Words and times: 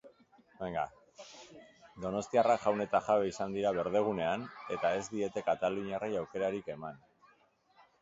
Donostiarrak 2.05 2.65
jaun 2.65 2.83
eta 2.87 3.03
jabe 3.09 3.29
izan 3.33 3.55
dira 3.59 3.75
berdegunean 3.81 4.49
eta 4.79 4.95
ez 5.03 5.07
diete 5.15 5.47
kataluniarrei 5.55 6.15
aukerarik 6.25 6.77
eman. 6.81 7.03